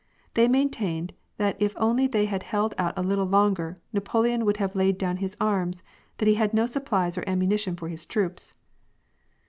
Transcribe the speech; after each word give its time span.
They 0.33 0.47
maintained 0.47 1.13
that 1.37 1.61
if 1.61 1.75
only 1.77 2.07
they 2.07 2.25
had 2.25 2.41
held 2.41 2.73
out 2.79 2.97
a 2.97 3.03
little 3.03 3.27
longer, 3.27 3.77
Napoleon 3.93 4.45
would 4.45 4.57
have 4.57 4.75
laid 4.75 4.97
down 4.97 5.17
his 5.17 5.37
arms, 5.39 5.83
that 6.17 6.27
he 6.27 6.33
had 6.33 6.55
no 6.55 6.65
supplies 6.65 7.19
or 7.19 7.23
ammunition 7.29 7.75
for 7.75 7.87
his 7.87 8.07
troops. 8.07 8.57